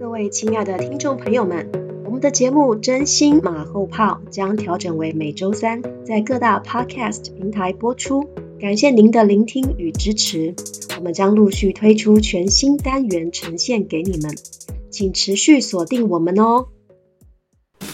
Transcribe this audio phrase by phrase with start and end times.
[0.00, 1.70] 各位亲爱的听众朋友们，
[2.06, 8.26] 我们的节目《真心马后炮》将调整为每周三在各大 Podcast 平台播出。
[8.58, 10.54] 感谢您的聆听与支持，
[10.96, 14.34] 我们将陆续推出全新单元呈现给你们，
[14.90, 16.68] 请持续锁定我们哦。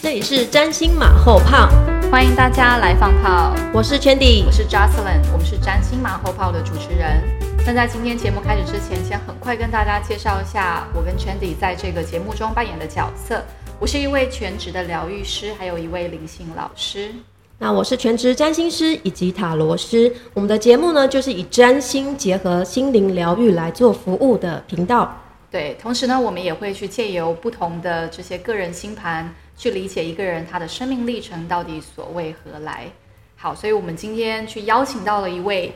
[0.01, 1.67] 这里是占星马后炮，
[2.09, 3.53] 欢迎大家来放炮。
[3.73, 7.36] 我是 Chandy，我是 Jocelyn，我们是占星马后炮的主持人。
[7.67, 13.43] 那在今天节目开始之前，先很快跟大家介绍一下我跟 Chandy 在这个节目中扮演的角色。
[13.77, 17.11] 我是一位全职的疗愈师，还有一位灵性老师。
[17.59, 20.15] 那我是全职占星师以及塔罗师。
[20.33, 25.13] 我们的节目呢，就是以占星结合心灵疗愈来做服务的频道。
[25.51, 32.87] 对，同时呢，我们也会去借由不同的这些个人星盘，去理解一个人他的生命历程到底所为何来。
[33.35, 35.75] 好，所以我们今天去邀请到了一位。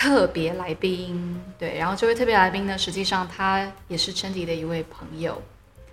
[0.00, 5.42] 特别来宾，对，然后这位特别来宾呢，实际上他也是陈迪的一位朋友，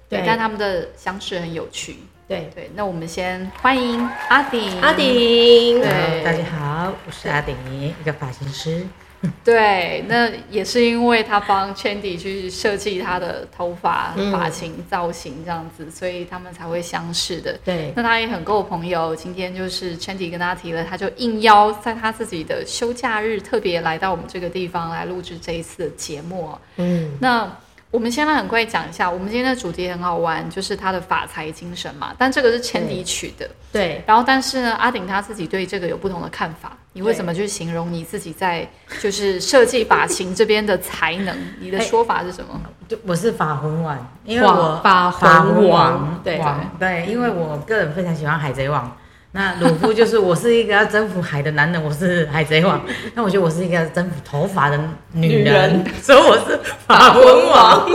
[0.07, 2.71] 对，但他们的相识很有趣，对对。
[2.73, 7.53] 那我们先欢迎阿鼎，阿鼎，对，大家好，我是阿鼎，
[7.99, 8.87] 一个发型师。
[9.43, 17.57] 对，那也是因为他帮 Chandy 去设计他的头发、发型、造型这样子，所以他们才会相识的。
[17.65, 19.15] 对，那他也很够朋友。
[19.15, 26.57] 今天就是 Chandy 跟他提了，他就应邀在他自己的休假日特别来到我们这个地方来录制这一次的节目。
[26.77, 27.51] 嗯，那。
[27.89, 32.13] 我们先来很快讲一下，我们今天的主题很好玩，就是他的法财精神嘛。
[32.17, 34.03] 但这个是前提取的，对。
[34.05, 36.75] 然后，但是呢，阿鼎他自己对这个有不同的看法。
[36.91, 38.67] 你会怎么去形容你自己在
[38.99, 41.37] 就是设计发型这边的才能？
[41.61, 42.59] 你的说法是什么？
[42.87, 46.41] 就我是法魂王，因为我法魂王，对
[46.79, 48.97] 对，因为我个人非常喜欢海贼王。
[49.31, 52.81] 那鲁夫就是我是一个要征服海的男人，我是海贼王。
[53.13, 54.79] 那我觉得我是一个要征服头发的
[55.11, 57.87] 女人，所以我是法魂王。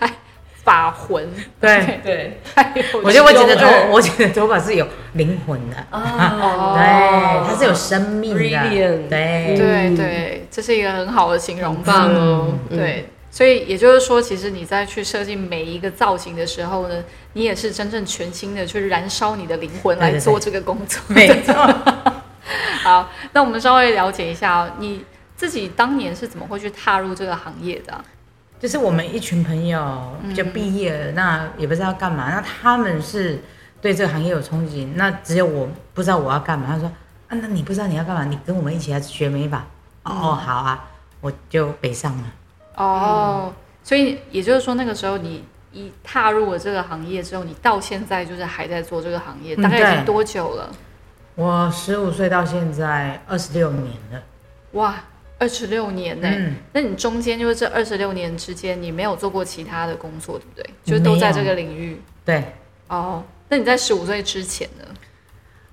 [0.00, 0.12] 哎，
[0.64, 1.28] 法魂，
[1.60, 2.40] 对对。
[3.04, 5.76] 我觉得我剪的头，我剪的头发是有灵魂的。
[5.90, 8.68] 哦，对，它是有生命的。
[9.08, 12.08] 对对对，这是一个很好的形容吧？
[12.70, 13.10] 对。
[13.36, 17.04] 所以也就是说，其实你在去设计每一个造型的时候呢，
[17.34, 20.98] 你也是真正全心的去燃烧你的灵魂来做这个工作。
[21.08, 21.52] 没错。
[22.82, 25.04] 好，那我们稍微了解一下，你
[25.36, 28.02] 自己当年是怎么会去踏入这个行业的？
[28.58, 33.38] 就是我们一群朋友就毕业了，那也不知道干嘛，那他们是
[33.82, 36.68] 对这个行业有憧憬，那只有我不知道我要干嘛。
[36.68, 36.90] 他说
[37.28, 38.24] ：“啊，那你不知道你要干嘛？
[38.24, 39.58] 你跟我们一起来学美发。”
[40.04, 40.88] 哦，好啊，
[41.20, 42.24] 我就北上了。
[42.76, 50.70] 哦，所以也就是说，那个时候你一踏入了这个行业之后，你到现在就是还在做这个行业，大概已经多久了？
[51.34, 54.22] 我十五岁到现在二十六年了。
[54.72, 54.94] 哇，
[55.38, 56.28] 二十六年呢？
[56.72, 60.70] 那你中间就是这二十六年之间，你没有做过其他的工作，对不对？
[60.84, 62.00] 就都在这个领域。
[62.24, 62.44] 对。
[62.88, 64.84] 哦，那你在十五岁之前呢？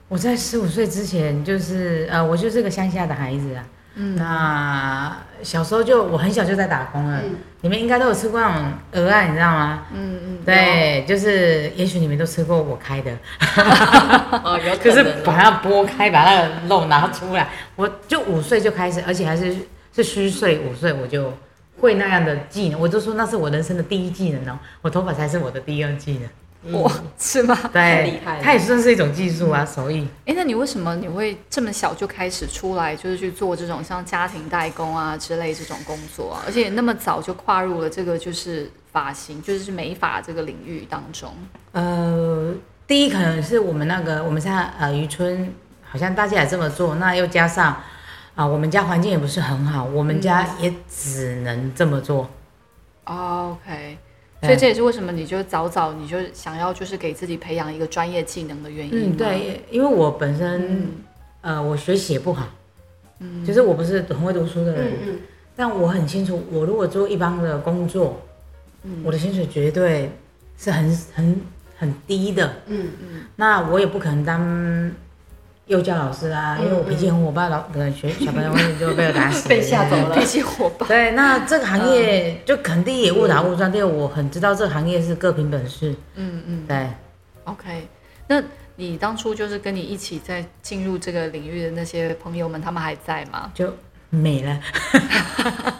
[0.10, 3.66] 我在十五岁之前，就是呃，我就是个乡下的孩子啊。
[3.96, 7.22] 嗯，那小时候就我很小就在打工了，
[7.62, 9.84] 你们应该都有吃过那种鹅啊，你知道吗？
[9.94, 13.12] 嗯嗯，对，就是也许你们都吃过我开的，
[14.44, 17.50] 哦，有就是把它剥开，把那个肉拿出来。
[17.76, 19.56] 我就五岁就开始，而且还是
[19.96, 21.32] 是虚岁五岁我就
[21.80, 26.22] 会那样的技能，我就说那是我人生的第一技能哦，我头发才是我的第二技能。
[26.72, 27.58] 哇，是吗？
[27.74, 28.42] 对，厉害。
[28.42, 30.08] 它也算是一种技术啊，手艺。
[30.26, 36.44] 哎，那你为什么你会这么小就开始出来，就是去做这种像家庭代工啊之类这种工作啊？
[36.46, 41.34] 而且那么早就跨入了这个就是发型，就是美发这个领域当中。
[41.74, 42.54] 呃，
[42.88, 45.54] 第一可能是我们那个我们现在呃渔村，
[45.84, 47.76] 好像大家也这么做，那又加上
[48.36, 52.30] 啊，我们家环境也不是很好，我们家也只能这么做。
[53.04, 53.98] OK。
[54.44, 59.14] 所以这也是为什么你就早早你就想要就是给自己培养一个专业技能的原因。
[59.14, 60.92] 嗯，对，因为我本身
[61.42, 62.48] 呃我学习也不好，
[63.20, 65.20] 嗯，就是我不是很会读书的人，嗯嗯，
[65.56, 68.22] 但我很清楚，我如果做一般的工作，
[68.84, 70.12] 嗯，我的薪水绝对
[70.58, 71.42] 是很很
[71.78, 74.92] 很低的，嗯嗯，那我也不可能当。
[75.66, 80.14] 幼教老师啊，因为我脾气很火爆，老可能学小朋友就被我打死， 被吓走了。
[80.14, 80.86] 脾气火爆。
[80.88, 83.72] 对，那这个行业就肯定也误打误撞。
[83.72, 85.96] 第二，我很知道这个行业是各凭本事。
[86.16, 86.90] 嗯嗯，对。
[87.46, 87.88] OK，
[88.28, 88.44] 那
[88.76, 93.50] 你当初就是跟你一起在进入这个领域的那些朋友们，他们还在吗？
[93.54, 93.74] 就
[94.10, 94.60] 没了。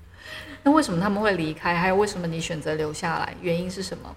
[0.62, 1.74] 那为什么他们会离开？
[1.74, 3.34] 还有为什么你选择留下来？
[3.40, 4.14] 原因是什么？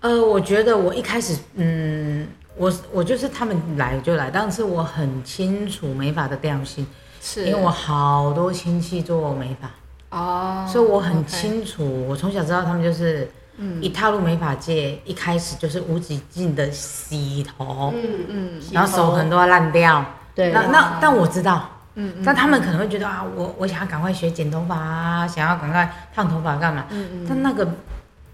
[0.00, 2.26] 呃，我觉得我一开始，嗯。
[2.56, 6.86] 我我就是他们来就来，但是我很清楚美发的调性，
[7.20, 7.44] 是。
[7.46, 9.70] 因为我好多亲戚做美发
[10.16, 12.06] 哦，所以我很清楚。
[12.08, 13.28] 我从小知道他们就是
[13.80, 20.04] 一踏入美发界，一开始就是无止境的洗头，嗯嗯，然后手很多烂掉，
[20.34, 26.84] 对，那那但我知道，嗯，但他们可能会觉得啊，我我想要赶快学剪头发啊，想要赶快烫头发干嘛？
[26.90, 27.68] 嗯嗯，但那个，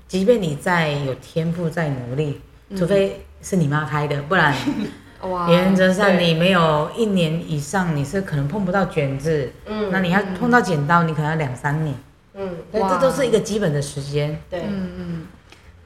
[0.06, 2.40] 即便你再有天赋再努力，
[2.76, 4.54] 除非是你妈开的，不然，
[5.48, 11.94] 原则上你没有一年以上，你是可能碰不到卷子，嗯，那你要碰到剪刀，你可能要两三年。
[12.34, 14.40] 嗯，这都是一个基本的时间。
[14.48, 15.26] 对，嗯嗯。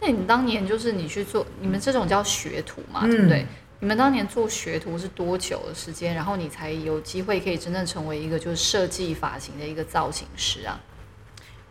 [0.01, 3.47] 那你当年就是你去做，你们这种叫学徒嘛，对不对？
[3.81, 6.15] 你们当年做学徒是多久的时间？
[6.15, 10.81] 然后你才有机会可以真正成为一个就是设计发型的一个造型师啊？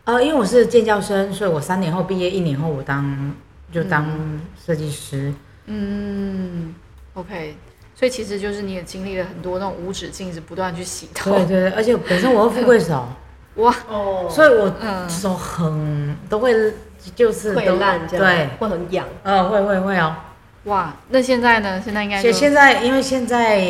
[0.04, 3.34] 呃，因为我是建教生，所以我三年后毕业，一年后我当
[3.72, 4.06] 就当
[4.64, 5.30] 设计师。
[5.30, 5.36] 嗯
[7.14, 7.56] ，OK。
[7.94, 11.30] 所以其实就是你也经历了很多那种无止境是不断去洗头。
[11.30, 13.06] 对对对，而且本身我是富贵手。
[13.56, 14.26] 哇哦！
[14.28, 14.74] 所以我
[15.08, 16.52] 手很都会
[17.14, 19.06] 就是会烂，对，会很痒。
[19.22, 20.12] 呃，会会会哦。
[20.64, 21.80] 哇，那现在呢？
[21.80, 23.62] 现在应该现现在因为现在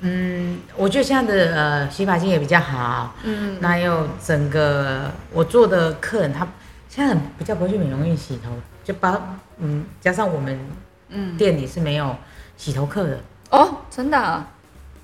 [0.00, 3.14] 嗯，我觉得现在的呃洗发精也比较好。
[3.22, 3.58] 嗯。
[3.60, 6.48] 那有整个我做的客人，他
[6.88, 8.50] 现在比较不会去美容院洗头，
[8.86, 10.56] 就把嗯加上我们
[11.08, 12.14] 嗯店里是没有
[12.56, 13.18] 洗头客的
[13.50, 14.46] 哦，真的。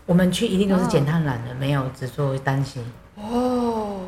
[0.06, 2.80] 我们去一定都是剪烫染的，没有只做单洗。
[3.16, 4.00] 哦，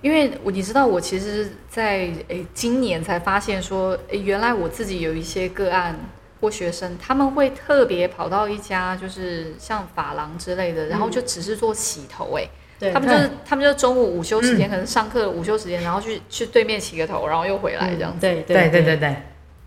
[0.00, 5.98] 因为我你知道，我其实，在诶今年才发现说，诶原来我自己有一些个案
[6.40, 12.38] 或学生，他们会特别跑到一家就是像发廊之类的，然后就只是做洗头，
[12.80, 18.20] 哎，他们就是他们就中午午休时间，可能上课午休时间，然后去去对面洗个头，然后又回来这样子。
[18.20, 19.16] 对对对对对。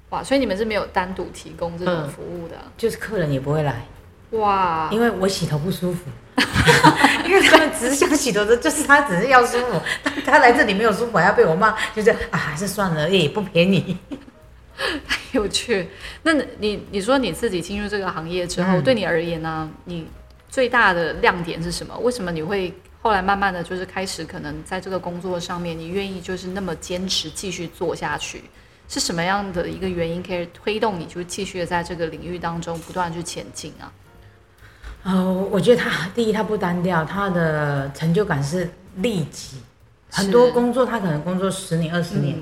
[0.10, 3.86] 哇，所以你们是没有单独提供这种服务的，就是客人也不会来。
[4.32, 6.10] 哇，因为我洗头不舒服。
[7.26, 9.80] 因为他们只是想洗头的，就是他只是要舒服。
[10.04, 13.98] 他他来这里没有舒服，还要被我骂，就是啊，还是算了，也不便宜。
[15.08, 15.90] 太有趣。
[16.24, 20.08] 那你你说你自己进入这个行业之后，对你而言呢，你
[20.48, 21.96] 最大的亮点是什么？
[22.00, 28.44] 为什么你会后来慢慢的就是开始可能在这个工作上面，你愿意就是那么坚持继续做下去？
[28.88, 33.92] 是什么样的一个原因可以推动你，就继续在这个领域当中不断去前进啊？
[35.04, 39.58] 呃，我觉得他第一，他不单调，他的成就感是立即。
[40.12, 42.38] 很多工作他可能工作十年、二十年，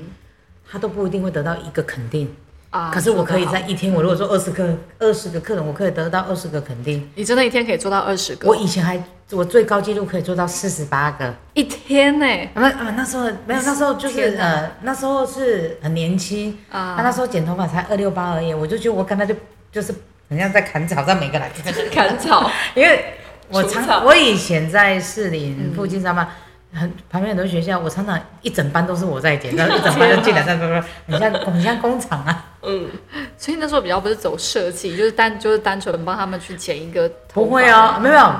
[0.68, 2.34] 他都不一定会得到一个肯定
[2.70, 2.90] 啊。
[2.92, 7.08] 可是我可以在一天，我如果说二十个、二十个客人，我可以得到二十个肯定。
[7.14, 8.48] 你真的一天可以做到二十个？
[8.48, 12.26] 我以前还我最高纪录可以做到四十八个一天呢。
[12.54, 19.34] 那啊那时候没有，那时候就是呃那时候是很年轻啊，他那时候剪头发才二六八而已，我就觉得我刚才就
[19.72, 19.94] 就是。
[20.28, 21.50] 人家在砍草，在每个来
[21.90, 23.02] 砍草，因为
[23.48, 26.28] 我常我以前在士林附近上班，
[26.72, 30.82] 很旁边很多学校，我常常一整班都是我在剪，然后一整班就进来，在不不，
[31.12, 32.44] 很像很像工厂啊。
[32.62, 32.88] 嗯，
[33.36, 37.10] 所以那时候比较不是走设计，就是单就是单纯帮他们去剪一个。
[37.32, 38.34] 不会哦，没有，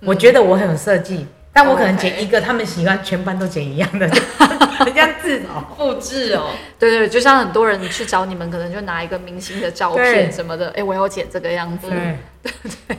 [0.00, 1.26] 我觉得我很有设计。
[1.52, 4.06] 但我可能剪一个，他们喜欢全班都剪一样的，
[4.84, 12.52] 人家自哦复制哦，对对，就像很多人去找你们，可能就拿一个明星的照片什么的，哎，我要剪这个样子，对
[12.88, 12.98] 对，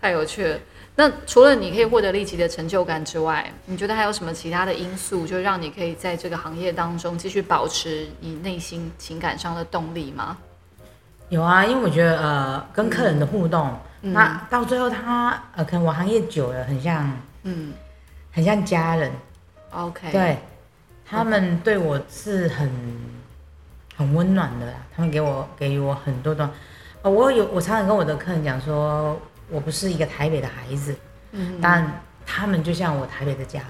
[0.00, 0.56] 太有趣了。
[0.94, 10.36] 那除了你可以获得立即的成就感之外，你觉得还有什么其他的因素，就让你可以在这个行业当中继续保持你内心情感上的动力吗？
[11.30, 17.10] 有啊，因为我觉得呃，跟客人的互动，那到最后他呃，可能我行业久了，很像。
[17.44, 17.72] 嗯，
[18.30, 19.10] 很像家人
[19.72, 20.38] ，OK，对，
[21.04, 22.70] 他们对我是很
[23.96, 26.48] 很温暖的，他们给我给予我很多的，
[27.02, 29.20] 呃，我有我常常跟我的客人讲说，
[29.52, 30.96] 我不是一个台北的孩子，
[31.32, 33.68] 嗯，但他们就像我台北的家人，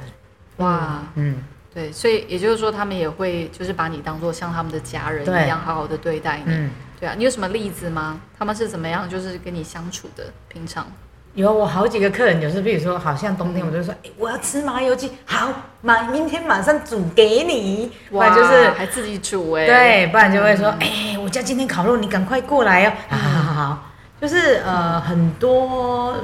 [0.59, 1.43] 哇，嗯，
[1.75, 6.71] 对，所以也就是说，他们也会就是把你当做像他们的家人一样好好的对待你，嗯，
[7.01, 8.21] 对啊，你有什么例子吗？
[8.39, 10.25] 他们是怎么样就是跟你相处的？
[10.49, 10.87] 平常？
[11.35, 17.91] 有我好几个客人，有时比如说，好像冬天，我就说，哎，我要吃麻油鸡，好，马明天马上煮给你。
[18.11, 19.65] 哇，就是还自己煮哎。
[19.65, 22.93] 对，不然就会说，哎，我家今天烤肉，你赶快过来哦。
[23.09, 23.92] 好好好好，
[24.23, 26.15] 就是呃很多，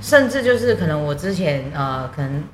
[0.00, 2.44] 甚至就是可能我之前呃可能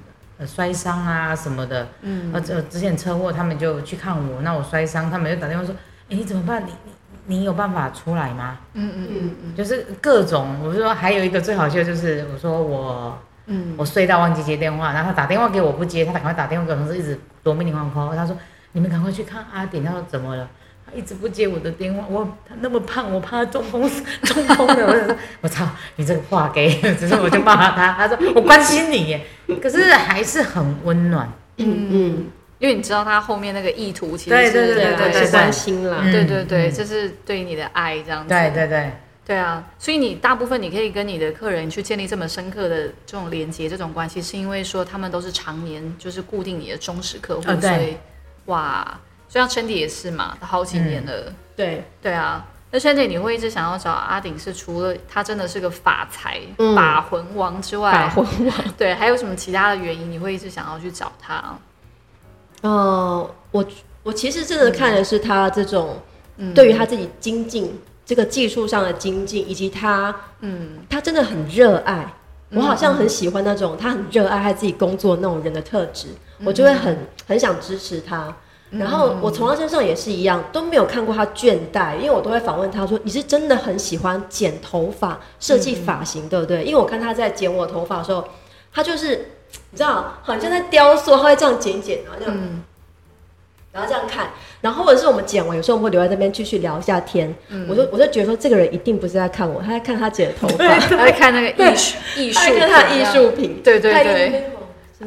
[0.47, 5.75] 摔伤啊什么的，嗯，呃之前车祸，他们就去看我，那我摔伤，他们就打电话说，
[6.09, 6.63] 哎，你怎么办？
[6.65, 6.93] 你你。
[7.27, 8.59] 你有办法出来吗？
[8.75, 18.37] 嗯嗯嗯嗯，就是各种，我说还有一个最好笑就是，我说我，嗯，我睡到忘记接电话，然后他打电话给我不接，他赶快打电话给我同事，一直夺命连环 call，他说
[18.73, 20.47] 你们赶快去看阿顶，他说怎么了？
[20.95, 23.91] 他一直不接我的电话，我他那么胖，我怕他中风
[24.23, 29.21] 中风的，我就说我操，你这个话给，只是我就骂他，他说我关心你，
[29.61, 32.27] 可是还是很温暖，嗯嗯。
[32.61, 35.99] 因为你知道他后面那个意图其实是对对对对是关心啦。
[36.01, 36.73] 嗯对对对，嗯。
[36.73, 38.29] 这是对你的爱这样子。
[38.29, 38.91] 对对对，
[39.27, 47.97] 对啊，所以你大部分你可以跟你的客人去建立这么深刻的这种连接、这种关系，是因为说他们都是常年就是固定你的忠实客户，哦所以
[48.47, 48.99] 哇，
[49.35, 51.33] 就像 Chandy 也是嘛，他好几年了。
[51.57, 58.09] 对，对啊，那 Chandy 你会一直想要找阿顶，是除了他真的是个法财、嗯把魂王之外，
[58.79, 61.59] 对，还有什么其他的原因你会一直想要去找他？
[62.61, 63.67] 呃，我
[64.05, 66.01] 我其实真的看的是他这种
[66.37, 67.77] 嗯对于他自己精进
[68.07, 72.07] 这个技术上的精进，以及他嗯他真的很热爱。
[72.51, 76.07] 我好像很喜欢那种他很热爱他自己工作那种人的特质，
[76.45, 78.33] 我就会很很想支持他。
[78.79, 88.25] 然后我从他身上也是一样，都没有看过他倦怠，因为我都会访问他说：“你是真的很喜欢剪头发、设计发型，对不对？”因为我看他在剪我头发的时候，
[88.73, 89.31] 他就是
[89.71, 92.63] 你知道，好像在雕塑，他会这样剪剪，然后这样，嗯。
[93.73, 97.35] 然后这样看，然后或者是我们剪完，有时候我们会留在那边继续聊一下天。
[97.69, 104.45] 我就我就觉得说，这个人一定不是在看我，他在看他剪的头发，他在看那个艺术 艺术他在品，看他的艺术品，对对对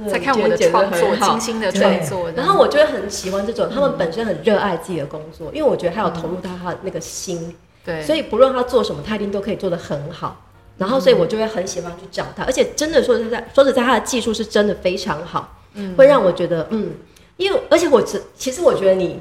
[0.08, 2.30] 在看我的创作，精心的创作。
[2.36, 10.44] 然后我就会很喜欢这种，他们本身很热爱自己的工作，因为我觉得他有投入到他的那个心，对，所以不论他做什么，他一定都可以做得很好。
[10.78, 15.96] 然后，所以我就会很喜欢去找他，而且真的说实在，说实在，他的技术是真的非常好，嗯。
[15.96, 16.92] 会让我觉得，嗯，
[17.38, 19.20] 因为而且我只其实我觉得你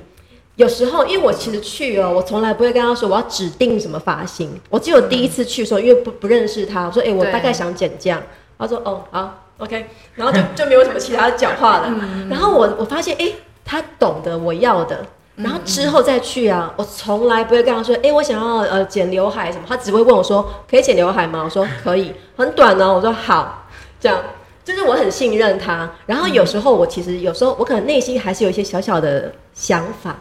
[0.57, 8.23] 有时候，因为我其实去哦，我从来不会跟他说我要指定什么发型，我只有第一次去的时候，因为不不认识他，我说，哎、我大概想剪这样，
[8.59, 11.95] 他说，哦，好，OK，然后就就没有什么其他讲话了。
[12.29, 13.31] 然后我我发现，哎、
[13.65, 15.05] 他懂得我要的。
[15.37, 21.43] 然后之后再去啊，我从来不会跟他说，哎、我想要呃剪刘海什么，他只会问我说，可以剪刘海吗？
[21.45, 22.95] 我说可以，很短哦。
[22.95, 23.67] 我说好，
[24.01, 24.19] 这样
[24.65, 25.91] 就是我很信任他。
[26.07, 30.17] 然后有时候我其实有时候我可能内心还是有一些小小的想法，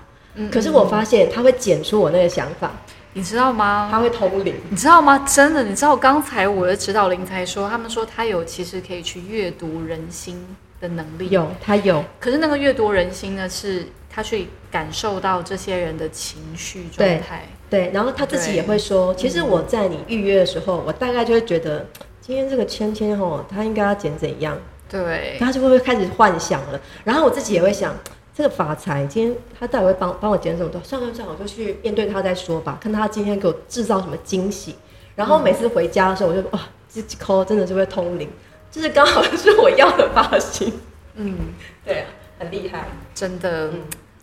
[0.52, 2.74] 可是我发现他会剪出我那个想法，
[3.16, 3.88] 你知道吗？
[3.90, 4.54] 他会通灵。
[4.70, 5.18] 你知道吗？
[5.20, 10.46] 真的，你知道刚才我的指导灵才说，他们说他有其实可以去阅读人心
[10.82, 11.30] 的能力。
[11.30, 17.44] 有，他有，可是那个阅读人心呢，是他去感受到这些人的情绪状态。
[17.70, 21.88] 对，然后他自己也会说，其实我在你预约的时候，我大概就会觉得，
[22.20, 24.58] 今天这个芊芊吼，他应该要剪怎样，
[24.90, 26.82] 对，他就会开始幻想了。
[27.06, 27.96] 然后我自己也会想，
[28.36, 30.70] 这个发财今天他到底会帮帮我剪什么？
[30.84, 34.76] 算了算了，我就去面对他再说吧，看他今天给我制造什么惊喜。
[35.16, 36.60] 然后每次回家的时候，我就哇，
[36.94, 38.30] 这这抠真的是会通灵，
[38.70, 40.74] 就是刚好是我要的发型。
[41.16, 41.38] 嗯，
[41.86, 42.90] 对啊，很厉害。
[43.14, 43.70] 真的，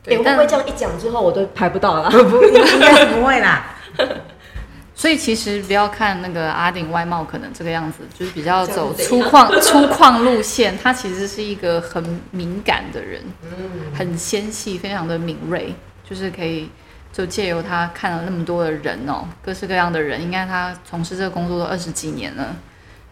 [0.03, 2.11] 对，会不但会这样一讲之后，我都 排不到了？
[2.11, 3.77] 不不，应该是不会啦。
[4.95, 13.23] 所以其实不要看那个阿顶外貌可能这个样子，就是比较走粗犷 粗犷路线，他其实是一个很敏感的人，
[13.95, 15.75] 很纤细，非常的敏锐，
[16.09, 16.69] 就是可以
[17.13, 22.55] 就借由他看了那么多的人哦，各式各样的人，应该他从事这个工作都二十几年了。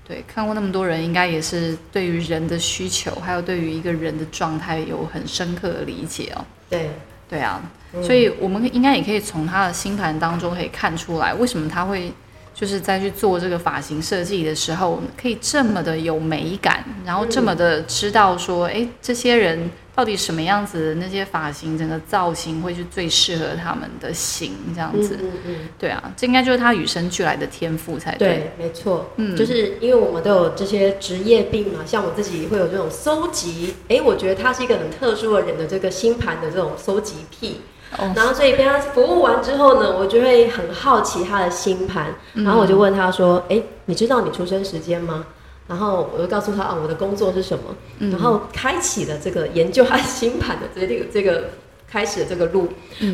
[0.06, 6.44] 对，看过那么多人，应该也是对于人的需求，还有对于一个人的状态有很深刻的理解哦。
[6.68, 6.90] 对，
[7.28, 7.62] 对啊，
[8.02, 12.12] 所以我们应该也可以从他的星盘当中可以看出来，为什么他会
[12.54, 25.18] 就是在去做这个发型设计的时候，可以这么的有美感，然后这么的知道说，哎、这些人到底什么样子的那些发型，整个造型会是最适合他们的型这样子。
[25.23, 25.56] 嗯嗯。
[25.78, 28.28] 对啊，这应该就是他与生俱来的天赋才对。
[28.28, 37.61] 对，没错，嗯就是因为我们都有这些职业病嘛，像我自己会有这种搜集，哎，我觉得他是一个很特殊的人的这个星盘的这种搜集癖，
[37.99, 38.12] 哦。
[38.14, 45.26] 然后所以被他服务完之后呢，我就会很好奇他的星盘，然后我就问他说，哎，你知道你出生时间吗？
[45.68, 51.50] 然后我就告诉他啊，我的工作是什么，然后开启了这个研究他星盘的这个这个
[51.90, 52.68] 开始的这个路。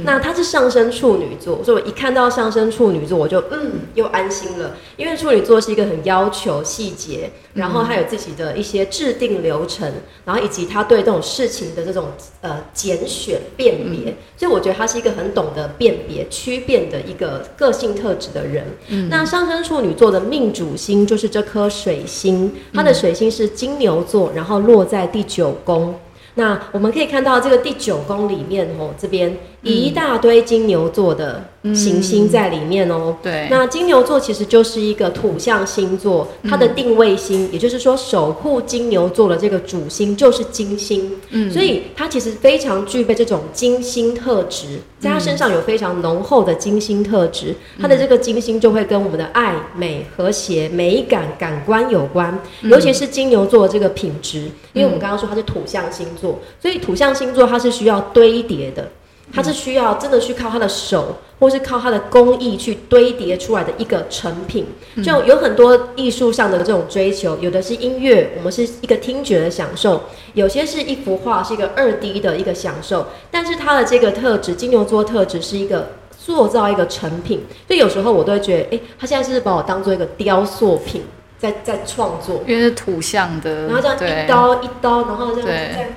[0.05, 9.93] 那他是上升处女座，所以我一看到上升处女座，我就嗯又安心了，因为处女座是一个很要求细节，然后他有自己的一些制定流程，
[10.25, 12.07] 然后以及他对这种事情的这种
[12.41, 18.65] 呃拣选辨别，所以我觉得他是一个很懂得辨别区辨的一个个性特质的人。
[19.09, 25.95] 那上升处女座的命主星就是这颗水星，它的水星是金牛座，然后落在第九宫。
[26.39, 29.35] 那我们可以看到这个第九宫里面哦，这边
[29.73, 31.43] 一大堆金牛座的
[31.75, 33.17] 行星在里面哦。
[33.23, 41.51] 对，那金牛座其实就是一个土象星座，它的定位星，也就是说守护金牛座的这个主星就是金星，嗯。
[41.51, 54.41] 所以它其实非常具备这种金星特质，在它身上有非常浓厚的金星特质，它的这个金星就会跟我们的爱、美、和谐、美感、感官有关，尤其是金牛座的这个品质，
[54.73, 56.39] 因为我们刚刚说它是土象星座。
[56.61, 58.89] 所以土象星座它是需要堆叠的，
[59.33, 64.67] 它是需要真的去靠他的手，或是靠他的工艺去堆叠出来的一个成品。
[65.05, 70.01] 就有很多艺术上的这种追求，有的是音乐，我们是一个听觉的享受；
[70.35, 73.07] 有些是一幅画，是一个二 D 的一个享受。
[73.31, 81.03] 但是它的这个特质，金牛座特质是一个塑造一个成品，所以有时候我都会觉得，哎，他现在是把我当做一个雕塑品。
[81.39, 85.95] 在在创作，因为是图像的，然后这样一刀一刀，然后这样在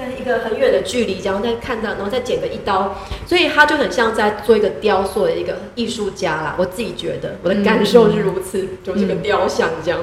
[0.00, 6.56] 在一个很远的距离，然后再看到，然后再剪个一刀，所以他就很像在做一个雕塑的一个艺术家啦。
[6.58, 10.00] 我自己觉得，我的感受是如此，就是个雕像这样。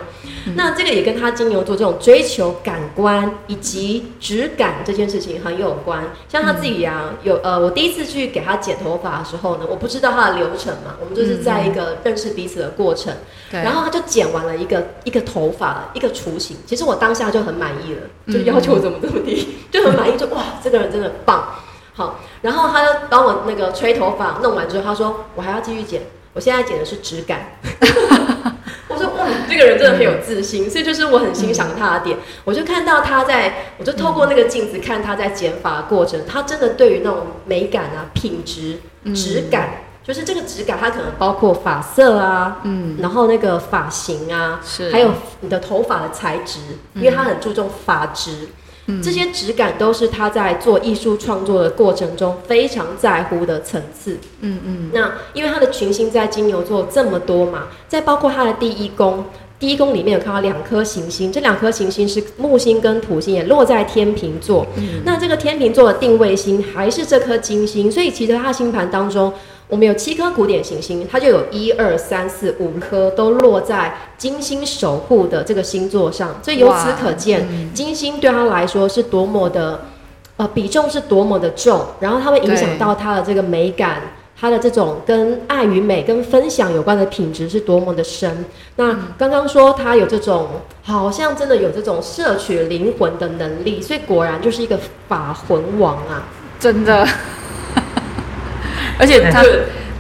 [0.55, 6.03] 那这个也跟他金牛座这种追求感官以及质感这件事情很有关。
[6.29, 13.11] 像他自己呀，有呃，我第一次去给他剪头发的时候呢，我不知道他的流程嘛，我们就是在一个认识彼此的过程。
[13.49, 18.01] 然后他就剪完了一个一个头发一个雏形，其实我当下就很满意了，
[18.33, 21.43] 就要求怎么 怎么低，就很满意，就哇，这个人真的棒，
[21.93, 22.19] 好。
[22.41, 26.01] 然后他就帮我那个吹头发弄完之后，他说我还要继续剪，
[26.33, 27.57] 我现在剪的是质感。
[28.89, 32.17] 我说哇，这个人真的很有自信，所以就是我很欣赏他的点。
[32.45, 38.79] 我就看到他在，我就透过那个镜子看他在剪发过程，他真的对于那种美感啊、品质、
[39.13, 39.69] 质感。
[40.07, 46.59] 就是这个质感，它可能包括发色啊，嗯，然后那个发型啊，是，还有你的头发的材质，
[46.93, 48.47] 因为他很注重发质，
[48.87, 54.89] 嗯，这些质感都是他在做艺术创作的过程中非常在乎的层次，嗯嗯。
[54.93, 59.25] 那因为他的群星在金牛座这么多嘛，再包括他的第一宫，
[59.59, 64.65] 第一宫里面有看到两颗行星，这两颗行星是木星跟土星，也落在天平座。
[65.03, 69.31] 那这个天平座的定位星还是这颗金星，所以其实他星盘当中。
[69.69, 79.81] 我们有七颗古典行星，它就有一二三四五颗都落在金星守护的这个星座上，所以由此可见，金星对他来说是多么的，
[80.37, 84.01] 呃，比重是多么的重，然后它会影响到他的这个美感，
[84.39, 88.45] 他的这种跟爱与美、跟分享有关的品质是多么的深。
[88.77, 90.47] 那刚刚说他有这种，
[90.81, 96.23] 好像真的有这种摄取灵魂的能力，所以果然就是一个法魂王啊，
[96.57, 97.05] 真的。
[98.99, 99.43] 而且他，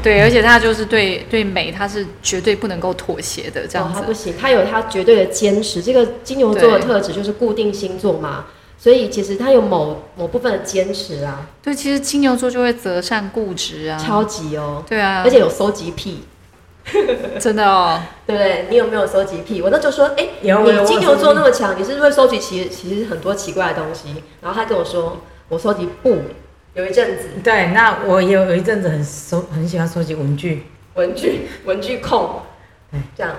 [0.01, 3.99] 对，而且他就是对对美，他是绝对不能够妥协的，这样子。
[3.99, 5.81] 他不行，他有他绝对的坚持。
[5.81, 8.45] 这个金牛座的特质就是固定星座嘛，
[8.77, 11.47] 所以其实他有某某部分的坚持啊。
[11.61, 14.83] 对，其实金牛座就会择善固执啊，超级哦。
[14.87, 16.23] 对啊，而且有收集癖，
[17.39, 18.01] 真的哦。
[18.25, 18.65] 对不对？
[18.69, 19.61] 你有没有收集癖？
[19.61, 24.23] 我那就说，哎，你金牛座那么强，你是不是会收集其其实很多奇怪的东西？
[24.41, 25.17] 然后他跟我说，
[25.49, 26.17] 我收集不。
[26.77, 30.61] 有一阵子，对，那我有有一阵子很收很喜欢收集文具，
[30.93, 32.41] 文具文具控，
[32.91, 33.33] 对，这样，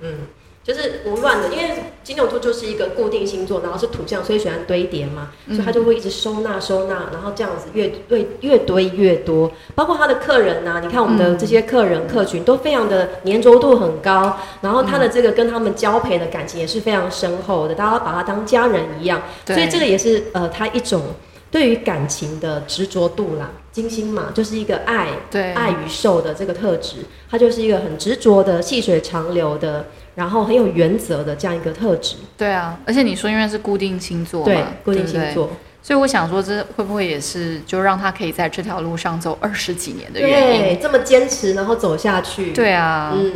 [0.00, 0.26] 嗯，
[0.64, 21.04] 就是不乱的，因为金牛座就是一个固定星座，然后是土象，所以喜欢堆叠嘛，所以他就会一直收纳收纳，然后这样子越越越堆越多，包括他的客人呐，你看我们的这些客人客群都非常的粘着度很高，然后他的这个跟他们交配的感情也是非常深厚的，大家把他当家人一样，所以这个也是呃他一种。
[21.50, 32.16] 对于感情的执着度啦，金星嘛，就是一个爱，对，爱与受的这个特质，它就是一个很执着的、细水长流的，然后很有原则的这样一个特质。
[32.38, 35.50] 对啊，而且你说因为是固定星座嘛，固定星座，
[35.82, 40.62] 所以我想说，这会不会也是就让他可以在这条路上走二十几年的原因？
[40.62, 42.52] 对，这么坚持，然后走下去。
[42.52, 43.32] 对啊，嗯，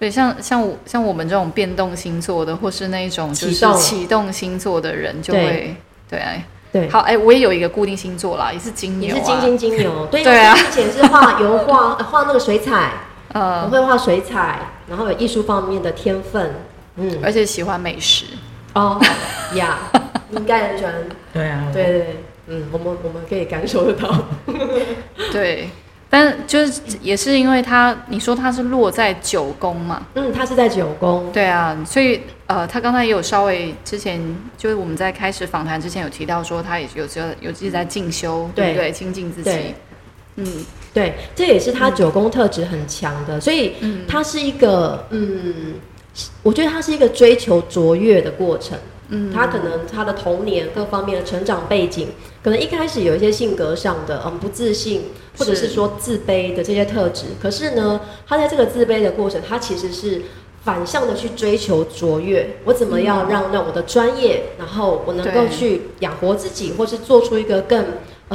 [0.00, 5.40] 对，像像我像我们这种变动星座的，或是那种就是启动星座的人，就会
[6.10, 6.18] 对。
[6.18, 6.20] 对，
[6.90, 12.92] 好，哎，我也有一个固定星座啦，也是金牛，也是金金金牛， 对，对啊，之前是画油画，画那个水彩，
[13.32, 14.58] 呃， 我会画水彩，
[14.88, 16.54] 然后有艺术方面的天分，
[16.96, 18.24] 嗯，而且喜欢美食，
[18.74, 19.00] 哦，
[19.54, 19.78] 呀，
[20.30, 20.94] 应该很喜欢，
[21.32, 24.08] 对啊，对对，嗯，我们我们可以感受得到，
[25.30, 25.68] 对。
[26.14, 30.06] 但就是也是因为他，你说他是落在九宫嘛？
[30.12, 31.30] 嗯，他是在九宫。
[31.32, 34.20] 对啊，所以呃，他刚才也有稍微之前
[34.58, 38.92] 就是我们在开始访谈之前有提到说，他也有有有自己在进修，对不对？
[38.92, 39.74] 精进自己。
[40.36, 40.46] 嗯，
[40.92, 43.72] 对，这也是他九宫特质很强的，所以
[44.06, 45.72] 他是一个嗯，
[46.42, 48.78] 我觉得他是一个追求卓越的过程。
[49.14, 52.08] 嗯，他可能他的童年各方面的成长背景，
[52.42, 55.02] 可能一开始有一些性格上的嗯不自信，
[55.38, 57.26] 或者是说自卑的这些特质。
[57.40, 60.22] 可是呢，他在这个自卑的过程，他其实是
[60.64, 62.56] 反向的去追求卓越。
[62.64, 67.84] 我怎么样让让我的专业，然后我能够去养活自己，或是做出一个更。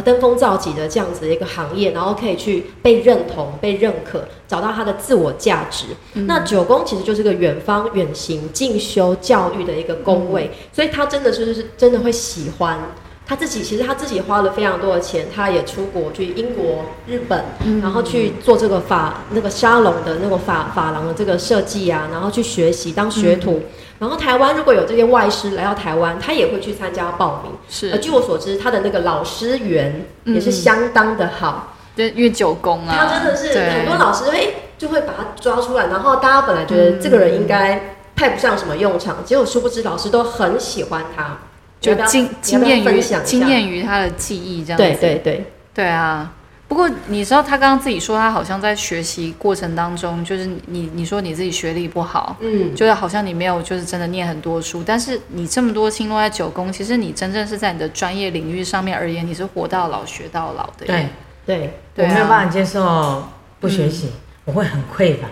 [0.01, 5.85] 登峰造极的这样子的一个行业，然后可以去被认同、被认可，找到他的自我价值。
[6.13, 12.79] 那九宫其实就是个远方远行、进修、教育的一个宫位，所以他真的是是真的会喜欢
[13.27, 17.43] 他自己其实他自己花了非常多的钱，他也出国去英国、日本，
[17.81, 23.61] 然后去做这个法那个沙龙的那个法法廊的这个设计啊，然后去学习当学徒。
[23.99, 27.51] 然后台湾如果有这些外师来到台湾，他也会去参加报名。
[27.67, 31.73] 是，呃，据我所知，他的那个老师缘也是相当的好。
[31.95, 41.39] 对，因为九宫啊，他真的是很多老师哎就会把他抓出来，然后大家本来觉得这个人应该派不上什么用场，结果殊不知老师都很喜欢他。
[41.79, 45.45] 就惊惊艳于惊艳于他的记忆这样子，对对对。
[45.73, 46.33] 对啊。
[46.67, 60.85] 不过你知道他刚刚自己说他好像在学习过程当中，就是你你说你自己学历不好，嗯，就是好像你没有就是真的念很多书，但是你这么多心落在九宫，其实你真正是在你的专业领域上面而言，你是活到老学到老的。
[60.85, 61.07] 对
[61.45, 63.25] 对，我没有办法接受
[63.61, 64.11] 不学习，
[64.43, 65.27] 我会很匮乏，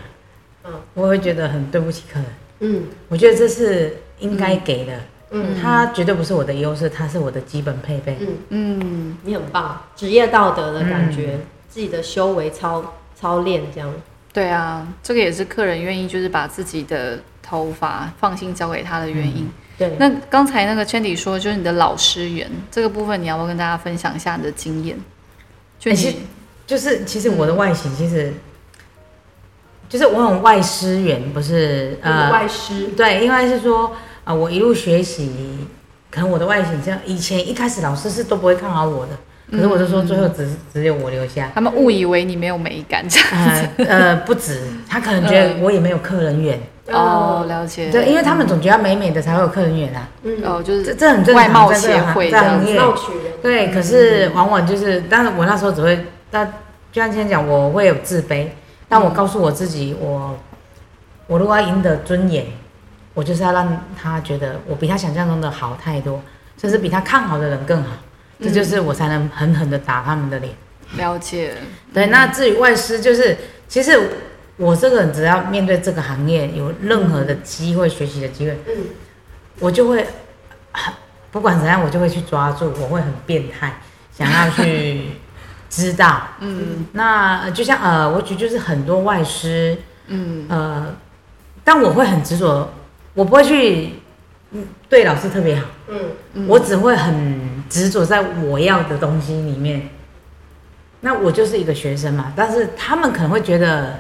[0.64, 2.26] 嗯，我会觉得很对不起客人，
[2.62, 4.94] 嗯，我觉得这是应该给的。
[4.94, 5.02] 嗯，
[5.62, 8.18] 它绝对不是我的优势，它是我的基本配备。
[8.22, 13.92] 嗯嗯，你很棒，职业道德的感觉，自己的修为操操练这样。
[14.32, 19.50] 对啊，这个也是客人愿意就是把自己的头发放心交给他的原因。
[19.78, 24.98] 对，那刚才那个 Chandy 说就是你的老师缘这个部分，你要不要跟大家分享一下你的经验？
[25.80, 26.16] 就你
[26.66, 28.34] 就是其实我的外形其实
[29.90, 33.92] 就是我很外师缘，不是呃外师对，应该是说。
[34.26, 35.32] 啊，我一路学习，
[36.12, 39.12] 可能我的外形这样，以前一开始老师是都不会看好我的，
[39.52, 46.60] 可是我就说最后只只有我留下，他们误以为你没有美感这样子，呃，不止，他可能觉得我也没有客人缘。
[46.88, 47.90] 哦，了解。
[47.90, 50.08] 对，因为他们总觉得美美的才会有客人缘啊。
[50.22, 52.78] 嗯，哦，就是这这很正常，外貌协会这样子。
[53.42, 56.46] 对，可是往往就是，但是我那时候只会，但
[56.92, 58.48] 就像今天讲，我会有自卑，
[58.88, 60.36] 但我告诉我自己，我
[61.28, 62.46] 我如果要赢得尊严。
[63.16, 66.22] 我就是要让他觉得我比他想象中的好太多，
[66.62, 67.92] 甚至比他看好的人更好，
[68.42, 70.54] 这就是我才能狠狠的打他们的脸。
[70.98, 71.56] 了解。
[71.94, 73.38] 对，那至于外师，就是
[73.70, 73.98] 其实
[74.58, 78.74] 我这个人只要面对这个行业有任何的机会学习的机会，嗯，
[79.60, 80.06] 我就会
[81.32, 83.80] 不管怎样，我就会去抓住，我会很变态，
[84.12, 85.12] 想要去
[85.70, 86.22] 知道。
[86.42, 90.94] 嗯，那就像呃，我举就是很多外师，嗯呃，
[91.64, 92.70] 但我会很执着。
[93.16, 93.94] 我不会去，
[94.88, 95.66] 对老师特别好，
[96.34, 99.90] 嗯，我只会很执着在我要的东西里面。
[101.00, 103.96] 那我就是一个学生嘛，但是他们可能会觉得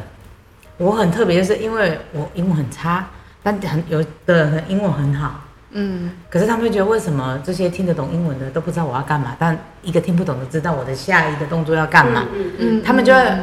[0.78, 3.08] 我很特别，就是因为我英文很差，
[3.42, 5.40] 但很有的人英文很好，
[5.72, 13.38] 嗯，可是他们会觉得为什么这些听得懂英文的都不知道我要干嘛，但一个听不懂的知道我的下一个动作要干嘛，嗯嗯，他们就会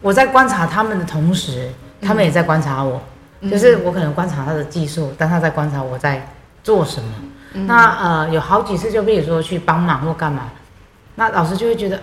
[0.00, 1.68] 我在观察他们的同时，
[2.00, 3.00] 他们也在观察我。
[3.50, 6.28] 就是我可能观察他的技术，但他在观察我在
[6.62, 7.10] 做什么。
[7.66, 10.50] 那呃，有好几次就比如说去帮忙或干嘛，
[11.14, 12.00] 那老师就会觉得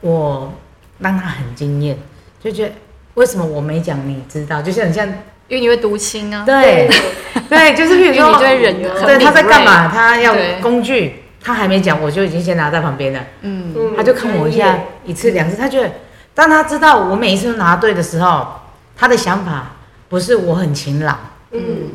[0.00, 0.52] 我
[0.98, 1.96] 让他很惊艳，
[2.42, 2.72] 就觉得
[3.14, 4.60] 为什么我没讲你知道？
[4.60, 5.06] 就像你像，
[5.46, 6.44] 因为你会读心啊。
[6.44, 6.88] 对
[7.48, 9.86] 对，就是比如说，对人对他在干嘛？
[9.88, 13.20] 他要工具，他还没讲，我就已经先拿在旁边了。
[13.42, 15.90] 嗯，他就看我一下，一次两次，他觉得
[16.34, 18.46] 当他知道我每一次都拿对的时候，
[18.96, 19.72] 他的想法。
[20.10, 21.16] 不是我很勤劳，
[21.52, 21.88] 嗯，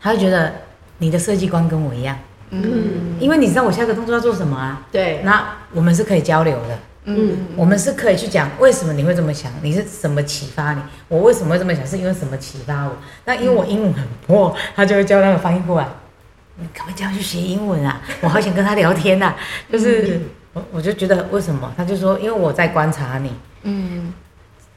[0.00, 0.52] 他会觉得
[0.98, 2.18] 你的设计观跟我一样，
[2.50, 12.96] 嗯，因为你知道我下个动作要做什么啊，对，那我们是可以交流的，嗯，我们是可以去讲为什么你会这么想，你是什么启发你，我为什么会这么想，是因为什么启发我？
[13.26, 15.86] 那因为我英文很破，他就会叫那个翻译过来，
[16.56, 18.02] 你可不可以叫他去学英文啊？
[18.22, 19.32] 我好想跟他聊天呐，
[19.70, 20.20] 就是
[20.52, 21.72] 我我就觉得为什么？
[21.76, 24.12] 他就说因为我在观察你，嗯。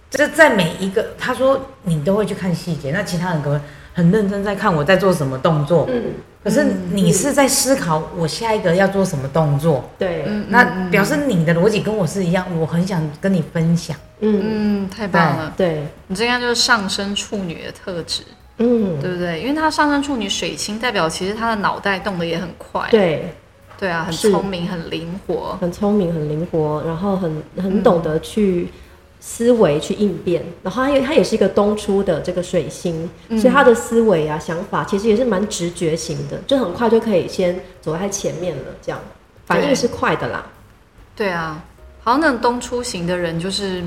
[0.10, 3.62] 这在每一个，他说你都会去看细节，那其他人可能
[3.94, 6.14] 很认真在看我在做什么动作，嗯，
[6.44, 14.42] 可是你是在思考我下一个要做什么动作，对，那表示你的逻辑跟我是一样，我很想跟你分享，嗯。
[14.44, 15.84] 嗯，太棒了，对。
[16.08, 18.24] 你这样就是上升处女的特质，
[18.60, 19.42] 嗯，对不对？
[19.42, 23.34] 因为他上升处女水星，代表其实他的脑袋动得也很快，对，
[23.78, 28.70] 对啊，很聪明，很灵活，很聪明，很灵活，然后很很懂得去。
[29.28, 39.02] 思维去应变，然后他他也是一个东出的这个水星，所以他的思维啊想法其实也是蛮直觉型的，就很快就可以先走在前面了，这样
[39.48, 40.46] 反应是快的啦。
[41.16, 41.60] 对啊，
[42.04, 43.84] 好像那种东出型的人，就是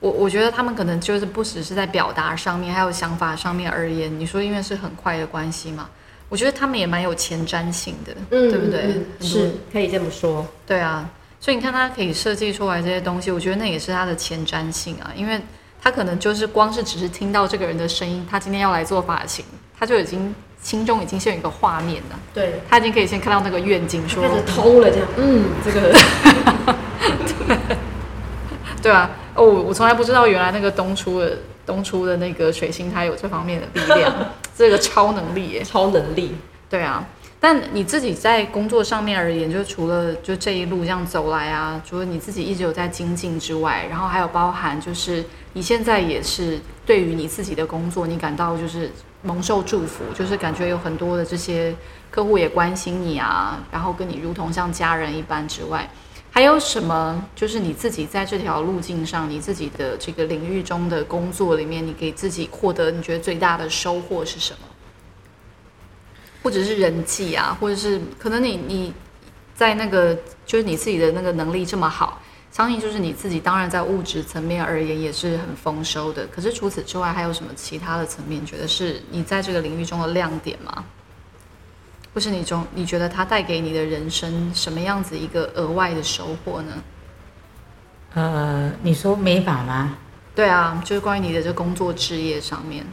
[0.00, 5.90] 我我觉得他们可能就是不只是在表达上面，还有想法上面而言，你说因为是很快的关系嘛，
[6.30, 9.04] 我觉得他们也蛮有前瞻性的，对不对？
[9.20, 11.06] 是可以这么说，对啊。
[11.40, 15.40] 所以你看，他可以设计出来这些东西，我觉得那也是他的前瞻性啊，因为
[15.82, 19.42] 他可能就是光是只是听到这个人的声音，他今天要来做发型，
[19.78, 25.80] 他就已经心中已经先有一个画面了，对，他已经可以先看到那个愿景，说开始通了这样，嗯， 这个，
[27.48, 27.56] 对，
[28.82, 34.14] 对啊，哦，我从来不知道原来那个东出的东出的那个水星，他有这方面的力量，
[34.54, 36.36] 这个超能力耶，超能力，
[36.68, 37.02] 对啊。
[37.42, 45.24] 但你自己在工作上面而言，就除了就这一路这样走来啊，除了你自己一直有在精进之外，然后还有包含就是
[45.54, 48.90] 你现在也是对于你自己的工作，你感到就是
[49.22, 51.74] 蒙受祝福，就是感觉有很多的这些
[52.10, 55.90] 客户也关心你啊，然后跟你如同像家人一般之外，
[56.30, 64.58] 还有什么就是你自己在这条路径上，你自己的这个领域中的工作里面，你给自己获得你觉得最大的收获是什么？
[66.42, 68.94] 或者是人际啊，或者是可能你你
[69.54, 76.26] 在那个就是你自己的那个能力这么好，相信就是你自己当然在物质层面而言也是很丰收的。
[76.28, 80.82] 可是除此之外，还有什么其他的层面，觉得是你在这个领域中的亮点吗？
[82.14, 86.72] 或是你中你觉得它带给你的人生什么样子一个额外的收获呢？
[88.14, 89.96] 呃，你说美法吗？
[90.34, 92.84] 对啊，就是关于你的这工作职业上面。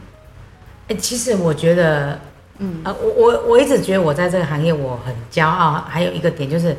[0.88, 2.20] 哎，其实我觉得。
[2.58, 5.84] 嗯啊，我我我一直觉得我在这个行业我很骄傲。
[5.88, 6.76] 还有一个点就是，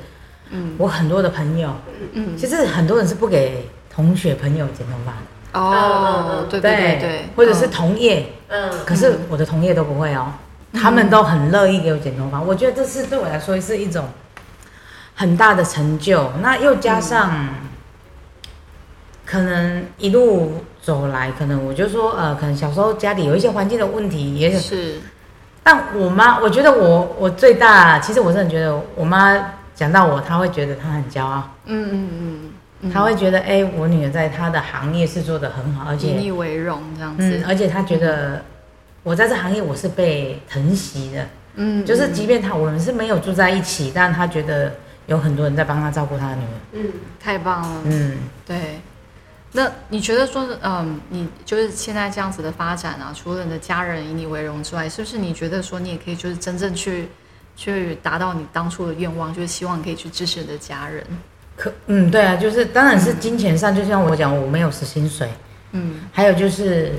[0.49, 1.69] 嗯，我很多的朋友，
[2.13, 5.59] 嗯，其实很多人是不给同学朋友剪头发的。
[5.59, 10.33] 哦，对对对对，或者是同业，嗯，可是我的同业都不会哦，
[10.73, 12.41] 他们都很乐意给我剪头发。
[12.41, 14.05] 我觉得这是对我来说是一种
[15.15, 16.31] 很大的成就。
[16.41, 17.49] 那又加上，
[19.25, 24.99] 可能一路走来，可能我就说，呃，可能小时候家里有一些环境的问题，也是。
[25.63, 29.35] 但我妈，我觉得我我最大，其实我真的觉得我妈
[29.75, 31.43] 讲到我，她会觉得她很骄傲。
[31.65, 37.43] 嗯嗯嗯，她会觉得哎，我女儿在她的行业是做的很好，而且引以你为荣这样子。
[37.47, 38.43] 而且她觉得
[39.03, 41.25] 我在这行业我是被疼惜的。
[41.55, 44.73] 嗯，就是即便她我们是没有住在一起，但她觉得
[45.07, 46.57] 有很多人在帮她照顾她的女儿。
[46.73, 47.81] 嗯，太棒了。
[47.85, 48.79] 嗯，对。
[49.51, 57.09] 那你觉得说，嗯，你就是现在这样子的发展啊，除了你的家人以你为荣之外，是不是你觉得说你也可以就是真正去
[57.55, 61.03] 去达到你当初的愿望，就是希望可以去支持你的家人？
[61.57, 65.27] 可，嗯，对啊，就是当然是金钱上，就像我讲，我没有死薪水，
[65.71, 66.93] 嗯，还有就是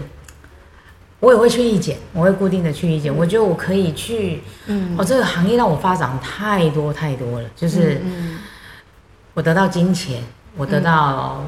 [1.20, 8.00] 我也会去意见，我会固定的去意见，我觉得我可以去，嗯，哦，这个行业让我发展太多太多了，就是
[9.34, 10.20] 我得到金钱，
[10.56, 11.44] 我得到。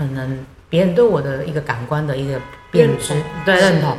[0.00, 0.38] 可能
[0.70, 3.12] 别人对我的一个感官的一个贬值，
[3.44, 3.98] 对认同，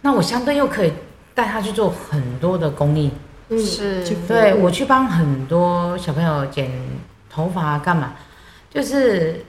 [0.00, 0.92] 那我相对又可以
[1.32, 3.08] 带他去做很多的公益，
[3.48, 6.68] 嗯是，对我去帮很多小朋友剪
[7.30, 8.14] 头发干嘛，
[8.68, 9.44] 就是，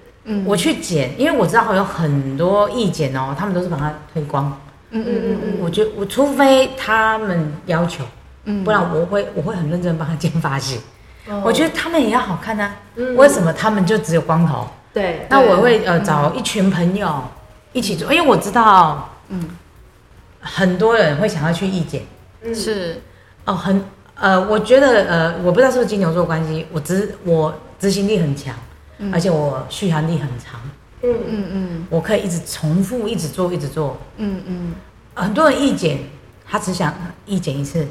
[0.46, 4.56] 我去剪，因为我知道有很多意见哦，他们都是把它推光，
[4.92, 8.04] 嗯嗯嗯嗯，我觉得我除非他们要求，
[8.44, 10.80] 嗯，不然我会我会很认真帮他剪发型，
[11.44, 12.76] 我觉得他们也要好看啊，
[13.16, 14.68] 为什么他们就只有光头？
[14.94, 17.24] 对，那我会呃找一群朋友
[17.74, 19.50] 一起做，因为我知道，嗯，
[20.40, 22.04] 很多人会想要去意见，
[22.54, 23.02] 是，
[23.46, 23.84] 哦，很
[24.16, 28.56] 呃，我觉得呃，我不知道是不是金牛座关系，我执我执行力很强，
[29.14, 30.60] 而且我续航力很长，
[31.04, 31.16] 嗯。
[31.28, 34.74] 嗯嗯，我可以一直重复，一直做，一直做，嗯嗯，
[35.14, 36.00] 很多人意见，
[36.46, 36.94] 他只想
[37.26, 37.88] 意见一次。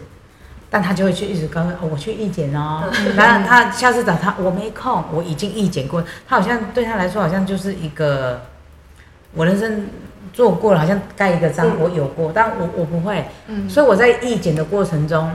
[0.70, 2.84] 但他就会去一直跟我去意检哦，
[3.16, 8.42] 然后他下次找他，我没空，我已经意检过，他好像对他来说好像就是一个
[9.34, 9.86] 我人生
[10.32, 13.24] 做过了，好像盖一个章，我有过，但我我不会，
[13.66, 15.30] 所以我在意检的过程中，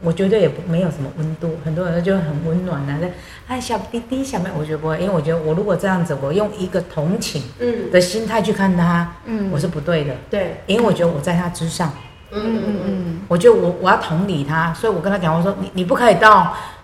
[0.00, 3.12] 我绝对也不没有什么温度，很多人就很温暖的在，
[3.48, 7.42] 哎小弟弟小妹，我觉得不会，因为我觉得我如果这样子，我用一个同情
[7.90, 11.88] 的心态去看他，嗯，我是不对的，对，因为我觉得我在他之上。
[11.88, 16.30] 嗯嗯嗯，我觉得我我要同理他，所以我跟他讲，我说你你不可以动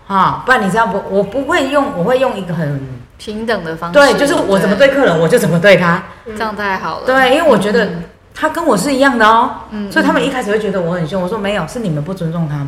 [0.07, 2.79] 啊，不然你这样不，我不会用，我会用一个很
[3.17, 7.05] 平等的方式，对，就是我怎么对客人，我就怎么对他，这样太好了。
[7.05, 7.89] 对，因为我觉得
[8.33, 12.67] 他跟我是一样的哦，嗯所以他们一开始会觉得我很凶，我说没有，是你们不尊重他们。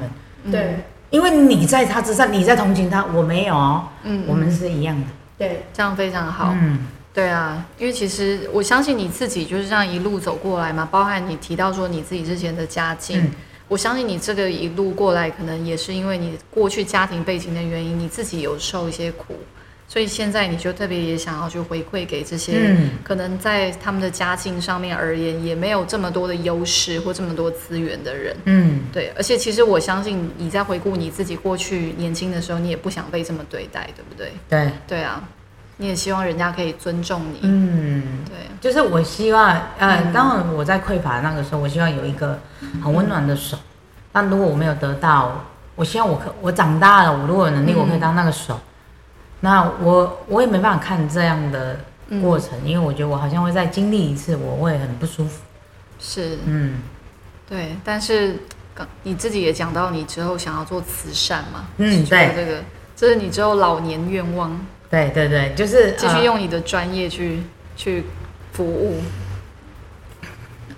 [0.51, 5.07] 对，因为你在他之上，你在同情他，我没有哦，嗯，我们是一样的。
[5.38, 6.53] 对，这样非常好。
[6.53, 6.88] 嗯。
[7.15, 13.32] 对啊，因为其实我相信你自己就是这样一路走过来嘛，包含你提到说你自己之前的家境，
[13.69, 19.34] 我相信你这个一路过来，可能也是因为你过去家庭背景的原因，你自己有受一些苦，
[19.88, 28.36] 所以现在你就特别也想要去回馈给这些可能在他们的家境上面而言也没有这么多的优势或这么多资源的人。
[28.43, 34.34] 嗯，对，而且其实我相信你在回顾你自己过去年轻的时候，你也不想被这么对待，对不对？
[34.49, 35.25] 对，对啊。
[35.77, 42.39] 你也希望人家可以尊重你，嗯，对，就是我希望，呃，当然我在匮乏那个时候，我希望有一个
[42.81, 43.57] 很温暖的手，
[44.11, 45.43] 但如果我没有得到，
[45.75, 48.57] 我希望我可我长大了，我如果有能力，我可以当那个手。
[49.41, 51.77] 那我我也没办法看这样的
[52.21, 55.41] 过程，因为我觉得我好像会再经历一次，我会很不舒服。
[55.99, 56.79] 是，嗯，
[57.49, 57.75] 对。
[57.83, 58.39] 但是
[58.73, 61.65] 刚你自己也讲到，你之后想要做慈善嘛？
[61.77, 62.63] 嗯，对，这个
[62.95, 64.57] 这是你之后老年愿望。
[64.95, 67.39] 对对对，就是继续用你的专业去
[67.75, 68.03] 去
[68.53, 69.01] 服务。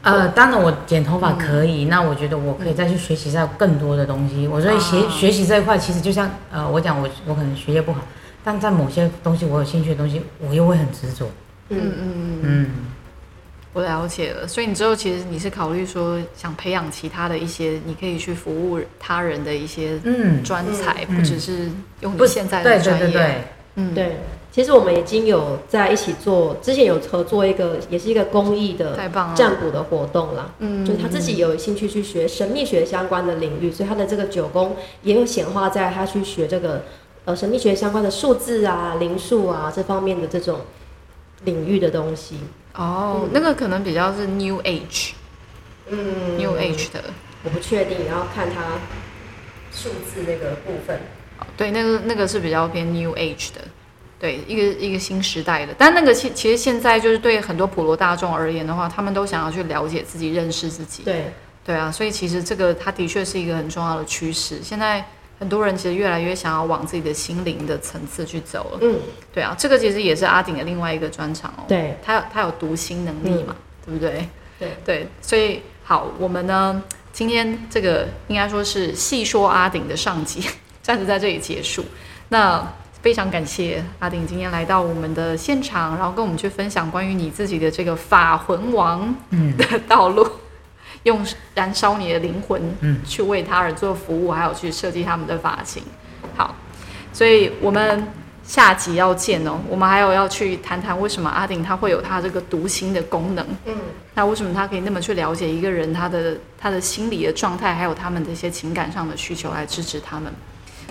[0.02, 4.48] 呃，当然我剪头发可以，那我觉得我可以再去学习一下更多的东西。
[4.48, 8.02] 我所以学学习这一块，其实就像呃，我讲我我可能学业不好，
[8.44, 11.30] 但在某些东西我有兴趣的东西，我又会很执着。
[11.70, 12.70] 嗯嗯嗯嗯，
[13.74, 14.48] 我了解了。
[14.48, 23.44] 所以你之后其实你是考虑说想培养其他的一些，你可以去服务他人的一些嗯专才，不只是用你现在的专业。
[23.78, 24.18] 嗯，对。
[24.52, 28.98] 其实我们已经有在一起做，之前有合作一个，也是一个公益的
[29.36, 30.50] 占卜的活动啦。
[30.58, 36.86] 嗯，就他自己有兴趣去学神秘学相关的领域，所以他的这个九宫也有显化在他去学这个
[37.26, 40.62] 呃神秘学相关的数字啊、灵数啊这方面的这种
[41.44, 42.40] 领域的东西。
[42.74, 45.12] 哦，那个可能比较是 New Age，
[45.90, 47.04] 嗯，New Age 的，
[47.44, 48.80] 我不确定，要看他
[49.72, 51.00] 数字那个部分。
[51.56, 53.62] 对，那个那个是比较偏 New Age 的。
[54.20, 61.04] 对，一个一个新时代的，但那个其其实现在就是对很多普罗大众而言的话，他们都想要去了解自己、认识自己。
[61.04, 61.32] 对，
[61.64, 64.60] 对啊，所以其实这个它的确是一个很重要的趋势。
[64.64, 65.06] 现在
[65.38, 68.80] 很多人其实越来越想要往自己的心灵的层次去走了。
[68.82, 69.00] 嗯，
[69.32, 71.66] 对啊，这个其实也是阿鼎的另外一个专长哦。
[71.68, 74.28] 对，他有他有读心能力嘛，对不对？
[74.58, 76.82] 对对，所以好，我们呢
[77.14, 80.44] 今天这个应该说是细说阿鼎的上集，
[80.88, 81.84] 暂时在这里结束。
[82.30, 82.66] 那。
[83.00, 89.16] 非常感谢阿鼎今天来到我们的现场，然后跟我们去分享关于你自己的这个法魂王
[89.56, 90.28] 的道路，
[91.04, 95.82] 用燃烧你的灵魂，嗯，去为他人做服务，还有去设计他们的发型。
[96.36, 96.56] 好，
[97.14, 98.06] 所以我们
[98.44, 99.60] 下集要见哦。
[99.70, 103.76] 我们还有要去谈谈为什么阿鼎他会有他这个读心的功能，嗯，
[104.16, 110.34] 那为什么他可以那么去了解一个人他的他的心理的状态，还有他们的一些情感上的需求，来支持他们。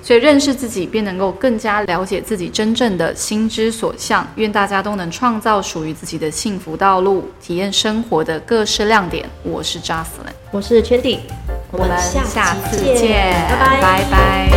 [0.06, 4.24] 所以认识自己，便能够更加了解自己真正的心之所向。
[4.36, 9.28] 愿大家都能创造属于自己的幸福道路，体验生活的各式亮点。
[9.42, 11.18] 我是 j u s l i n 我是 Chandy，
[11.72, 14.52] 我们下次见，拜拜拜拜。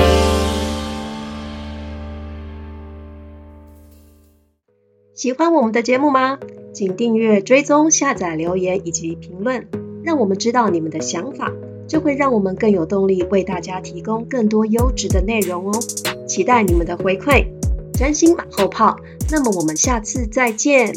[5.16, 6.38] 喜欢我们的节目吗？
[6.76, 9.68] 请订阅、追踪、下载、留言以及评论，
[10.04, 11.52] 让我们知道你们的想法。
[11.90, 15.80] 就会让我们更有动力为大家提供更多优质的内容哦，
[16.28, 17.48] 期待你们的回馈，
[17.92, 18.96] 真心马后炮。
[19.32, 20.94] 那么我们下次再见。